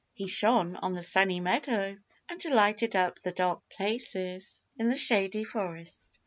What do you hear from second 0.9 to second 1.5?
the Sunny